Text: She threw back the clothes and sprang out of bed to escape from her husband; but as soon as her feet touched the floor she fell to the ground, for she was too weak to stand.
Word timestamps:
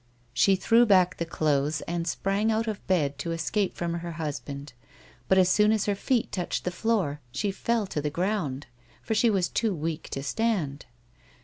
She 0.33 0.55
threw 0.55 0.87
back 0.87 1.17
the 1.17 1.27
clothes 1.27 1.81
and 1.81 2.07
sprang 2.07 2.51
out 2.51 2.65
of 2.65 2.83
bed 2.87 3.19
to 3.19 3.33
escape 3.33 3.75
from 3.75 3.93
her 3.93 4.13
husband; 4.13 4.73
but 5.27 5.37
as 5.37 5.47
soon 5.47 5.71
as 5.71 5.85
her 5.85 5.93
feet 5.93 6.31
touched 6.31 6.63
the 6.63 6.71
floor 6.71 7.21
she 7.31 7.51
fell 7.51 7.85
to 7.85 8.01
the 8.01 8.09
ground, 8.09 8.65
for 9.03 9.13
she 9.13 9.29
was 9.29 9.47
too 9.47 9.75
weak 9.75 10.09
to 10.09 10.23
stand. 10.23 10.87